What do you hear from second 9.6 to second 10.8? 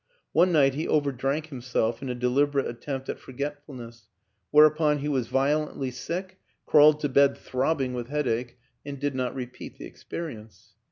the ex perience.